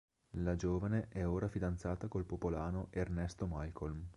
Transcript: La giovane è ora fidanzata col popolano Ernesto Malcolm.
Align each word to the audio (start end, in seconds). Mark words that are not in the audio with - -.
La 0.37 0.55
giovane 0.55 1.09
è 1.09 1.27
ora 1.27 1.47
fidanzata 1.47 2.07
col 2.07 2.25
popolano 2.25 2.87
Ernesto 2.89 3.45
Malcolm. 3.45 4.03